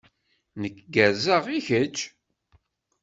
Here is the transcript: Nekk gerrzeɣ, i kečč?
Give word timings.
Nekk 0.61 0.77
gerrzeɣ, 0.93 1.43
i 1.57 1.59
kečč? 1.67 1.97